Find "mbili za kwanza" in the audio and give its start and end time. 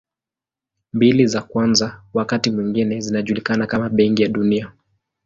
0.93-2.03